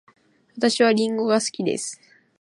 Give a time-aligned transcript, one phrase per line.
[0.57, 2.01] 私はりんごが好きです。